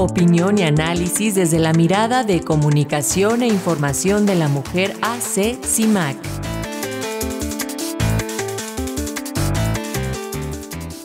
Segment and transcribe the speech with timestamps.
[0.00, 6.16] Opinión y análisis desde la mirada de comunicación e información de la mujer AC CIMAC.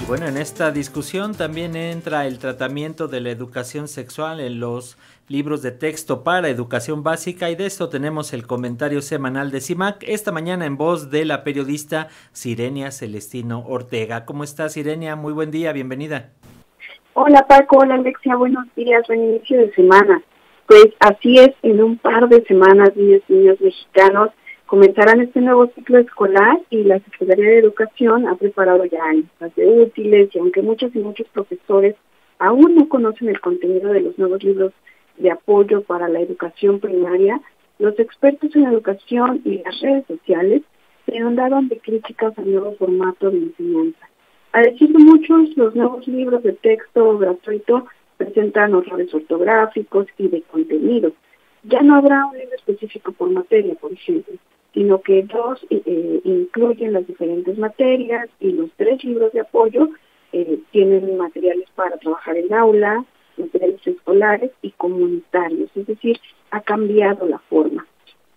[0.00, 4.96] Y bueno, en esta discusión también entra el tratamiento de la educación sexual en los
[5.26, 10.04] libros de texto para educación básica y de esto tenemos el comentario semanal de CIMAC
[10.06, 14.24] esta mañana en voz de la periodista Sirenia Celestino Ortega.
[14.24, 15.16] ¿Cómo estás Sirenia?
[15.16, 16.35] Muy buen día, bienvenida.
[17.18, 20.22] Hola Paco, hola Alexia, buenos días, buen inicio de semana.
[20.66, 24.32] Pues así es, en un par de semanas niños y niños mexicanos
[24.66, 29.66] comenzarán este nuevo ciclo escolar y la Secretaría de Educación ha preparado ya listas de
[29.66, 31.96] útiles y aunque muchos y muchos profesores
[32.38, 34.74] aún no conocen el contenido de los nuevos libros
[35.16, 37.40] de apoyo para la educación primaria,
[37.78, 40.64] los expertos en educación y las redes sociales
[41.06, 44.06] se inundaron de críticas al nuevo formato de enseñanza.
[44.52, 50.42] A decir de muchos, los nuevos libros de texto gratuito presentan errores ortográficos y de
[50.42, 51.12] contenido.
[51.64, 54.34] Ya no habrá un libro específico por materia, por ejemplo,
[54.72, 59.88] sino que dos eh, incluyen las diferentes materias y los tres libros de apoyo
[60.32, 63.04] eh, tienen materiales para trabajar en aula,
[63.36, 66.18] materiales escolares y comunitarios, es decir,
[66.50, 67.86] ha cambiado la forma.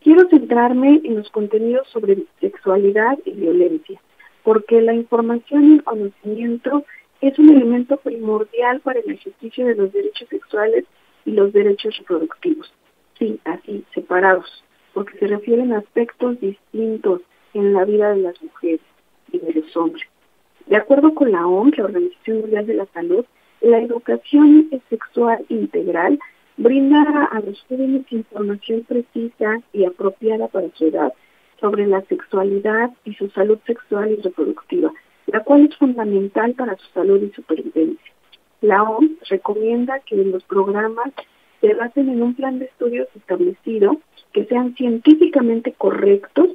[0.00, 4.00] Quiero centrarme en los contenidos sobre sexualidad y violencia,
[4.44, 6.84] porque la información y el conocimiento
[7.20, 10.84] es un elemento primordial para el ejercicio de los derechos sexuales
[11.24, 12.72] y los derechos reproductivos.
[13.18, 17.22] Sí, así, separados, porque se refieren a aspectos distintos
[17.54, 18.80] en la vida de las mujeres
[19.32, 20.06] y de los hombres.
[20.66, 23.24] De acuerdo con la OMS, la Organización Mundial de la Salud,
[23.62, 26.18] la educación sexual integral
[26.56, 31.12] brinda a los jóvenes información precisa y apropiada para su edad
[31.64, 34.92] sobre la sexualidad y su salud sexual y reproductiva,
[35.28, 38.12] la cual es fundamental para su salud y supervivencia.
[38.60, 41.10] La OMS recomienda que los programas
[41.62, 43.96] se basen en un plan de estudios establecido,
[44.34, 46.50] que sean científicamente correctos,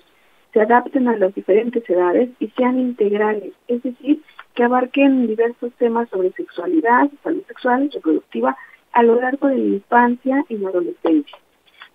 [0.53, 4.21] se adapten a las diferentes edades y sean integrales, es decir,
[4.53, 8.55] que abarquen diversos temas sobre sexualidad, salud sexual y reproductiva
[8.91, 11.39] a lo largo de la infancia y la adolescencia.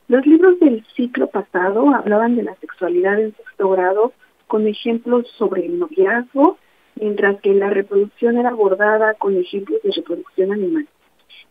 [0.06, 4.12] Los libros del ciclo pasado hablaban de la sexualidad en sexto grado
[4.47, 6.59] con ejemplos sobre el noviazgo,
[6.97, 10.87] mientras que la reproducción era abordada con ejemplos de reproducción animal.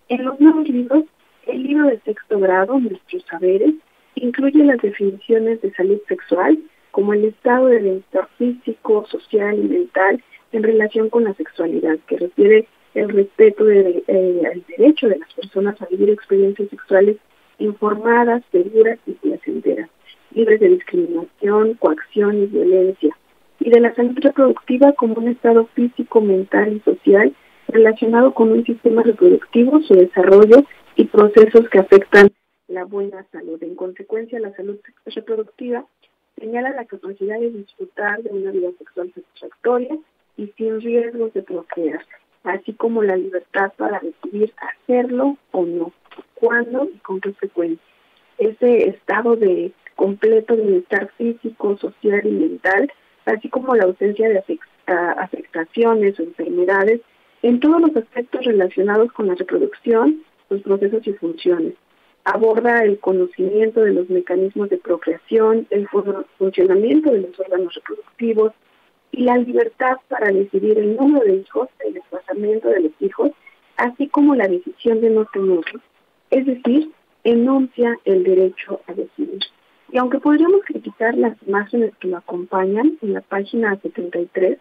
[0.07, 1.05] En los nuevos libros,
[1.47, 3.73] el libro de sexto grado, Nuestros Saberes,
[4.15, 6.59] incluye las definiciones de salud sexual
[6.91, 12.17] como el estado de bienestar físico, social y mental en relación con la sexualidad, que
[12.17, 17.17] refiere el respeto de, eh, derecho de las personas a vivir experiencias sexuales
[17.59, 19.89] informadas, seguras y placenteras,
[20.31, 23.15] libres de discriminación, coacción y violencia,
[23.59, 27.33] y de la salud reproductiva como un estado físico, mental y social
[27.67, 30.63] relacionado con un sistema reproductivo, su desarrollo
[30.95, 32.29] y procesos que afectan
[32.67, 33.61] la buena salud.
[33.63, 35.85] En consecuencia, la salud reproductiva
[36.39, 39.97] señala la capacidad de disfrutar de una vida sexual satisfactoria
[40.37, 42.05] y sin riesgos de procrear,
[42.43, 45.91] así como la libertad para decidir hacerlo o no,
[46.35, 47.83] cuándo y con qué frecuencia.
[48.37, 52.91] Ese estado de completo bienestar físico, social y mental,
[53.25, 54.43] así como la ausencia de
[54.87, 57.01] afectaciones o enfermedades
[57.41, 61.73] en todos los aspectos relacionados con la reproducción, los procesos y funciones.
[62.25, 65.87] Aborda el conocimiento de los mecanismos de procreación, el
[66.37, 68.53] funcionamiento de los órganos reproductivos,
[69.13, 73.31] y la libertad para decidir el número de hijos, el desplazamiento de los hijos,
[73.77, 75.81] así como la decisión de no tenerlos.
[76.33, 76.89] Es decir,
[77.23, 79.37] enuncia el derecho a decidir.
[79.91, 84.57] Y aunque podríamos criticar las imágenes que lo acompañan, en la página 73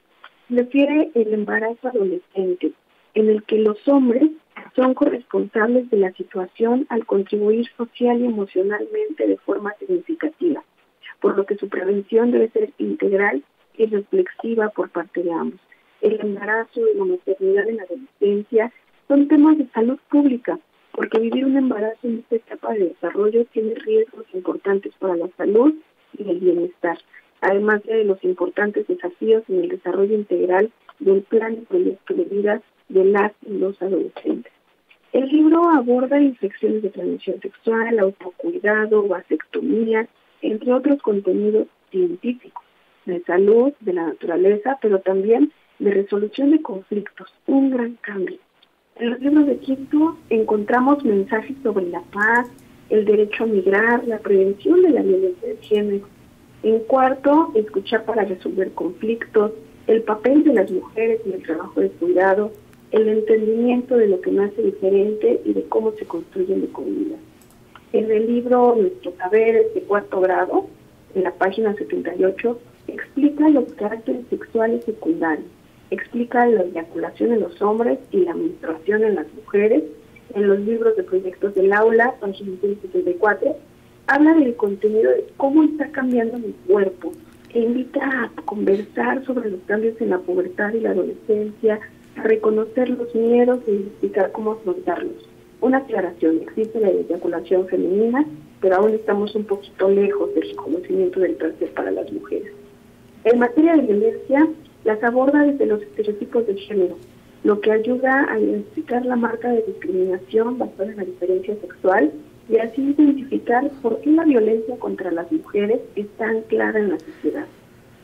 [0.50, 2.72] refiere el embarazo adolescente,
[3.14, 4.28] en el que los hombres
[4.76, 10.62] son corresponsables de la situación al contribuir social y emocionalmente de forma significativa,
[11.22, 13.42] por lo que su prevención debe ser integral
[13.78, 15.60] y reflexiva por parte de ambos.
[16.02, 18.70] El embarazo y la maternidad en la adolescencia
[19.08, 20.58] son temas de salud pública,
[20.92, 25.74] porque vivir un embarazo en esta etapa de desarrollo tiene riesgos importantes para la salud
[26.18, 26.98] y el bienestar,
[27.40, 32.62] además de los importantes desafíos en el desarrollo integral del plan y proyecto de vida
[32.88, 34.52] de las y los adolescentes.
[35.12, 40.08] El libro aborda infecciones de transmisión sexual, autocuidado, vasectomía,
[40.40, 42.64] entre otros contenidos científicos
[43.04, 48.38] de salud, de la naturaleza, pero también de resolución de conflictos, un gran cambio.
[48.96, 52.48] En los libros de quinto encontramos mensajes sobre la paz,
[52.90, 56.06] el derecho a migrar, la prevención de la violencia de género.
[56.62, 59.52] En cuarto, escuchar para resolver conflictos,
[59.86, 62.52] el papel de las mujeres en el trabajo de cuidado,
[62.90, 67.18] el entendimiento de lo que me hace diferente y de cómo se construye mi comunidad.
[67.94, 70.66] En el libro Nuestros Saberes de cuarto grado,
[71.14, 72.58] en la página 78,
[72.88, 75.48] explica los caracteres sexuales secundarios,
[75.92, 79.82] explica la eyaculación en los hombres y la menstruación en las mujeres,
[80.34, 83.56] en los libros de proyectos del aula, página 174,
[84.06, 87.12] habla del contenido de cómo está cambiando mi cuerpo,
[87.54, 91.80] e invita a conversar sobre los cambios en la pubertad y la adolescencia,
[92.16, 95.28] a reconocer los miedos y explicar cómo afrontarlos.
[95.60, 98.24] Una aclaración, existe la eyaculación femenina,
[98.60, 102.52] pero aún estamos un poquito lejos del reconocimiento del placer para las mujeres.
[103.24, 104.48] En materia de violencia,
[104.84, 106.96] las aborda desde los estereotipos de género,
[107.44, 112.12] lo que ayuda a identificar la marca de discriminación basada en la diferencia sexual
[112.49, 116.99] y así identificar por qué la violencia contra las mujeres es tan clara en la
[117.00, 117.46] sociedad.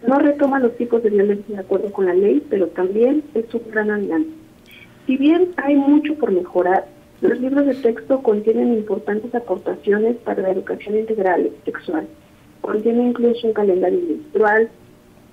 [0.06, 3.62] No retoma los tipos de violencia de acuerdo con la ley, pero también es un
[3.70, 4.30] gran alianza.
[5.06, 6.86] Si bien hay mucho por mejorar,
[7.20, 12.06] los libros de texto contienen importantes aportaciones para la educación integral sexual.
[12.60, 14.68] Contiene incluso un calendario menstrual,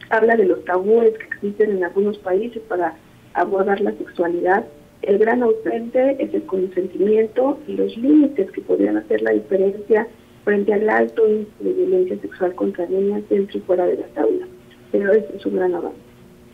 [0.09, 2.95] habla de los tabúes que existen en algunos países para
[3.33, 4.65] abordar la sexualidad.
[5.01, 10.07] El gran ausente es el consentimiento y los límites que podrían hacer la diferencia
[10.43, 14.47] frente al alto índice de violencia sexual contra niñas dentro y fuera de las aulas.
[14.91, 15.97] Pero este es un gran avance.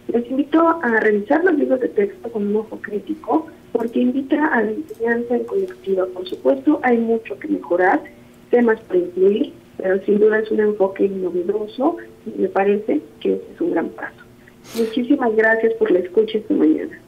[0.07, 4.63] Les invito a revisar los libros de texto con un ojo crítico porque invita a
[4.63, 6.05] la enseñanza en colectiva.
[6.07, 8.01] Por supuesto, hay mucho que mejorar,
[8.49, 13.61] temas para incluir, pero sin duda es un enfoque novedoso y me parece que es
[13.61, 14.21] un gran paso.
[14.77, 17.00] Muchísimas gracias por la escucha esta mañana.